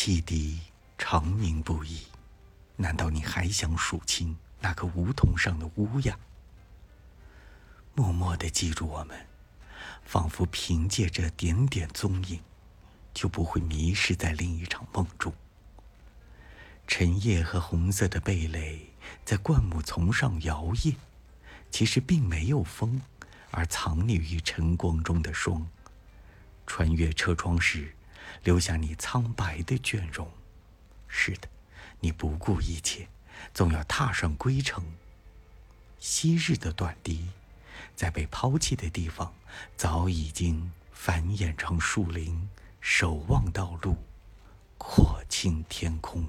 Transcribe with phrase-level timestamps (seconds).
[0.00, 0.60] 汽笛
[0.96, 2.04] 长鸣不已，
[2.76, 6.16] 难道你还想数清那个梧桐上的乌鸦？
[7.96, 9.26] 默默地记住我们，
[10.04, 12.40] 仿佛凭借着点点踪影，
[13.12, 15.34] 就不会迷失在另一场梦中。
[16.86, 18.92] 晨叶和红色的蓓蕾
[19.24, 20.94] 在灌木丛上摇曳，
[21.72, 23.02] 其实并没有风，
[23.50, 25.66] 而藏匿于晨光中的霜。
[26.68, 27.96] 穿越车窗时，
[28.44, 30.30] 留下你苍白的倦容。
[31.06, 31.48] 是的，
[32.00, 33.08] 你不顾一切，
[33.52, 34.84] 总要踏上归程。
[35.98, 37.28] 昔日的短笛。
[37.94, 39.34] 在被抛弃的地方，
[39.76, 42.48] 早已经繁衍成树林，
[42.80, 43.96] 守望道路，
[44.78, 46.24] 阔清天空。